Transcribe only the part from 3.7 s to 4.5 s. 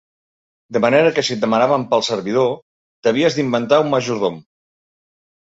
un majordom.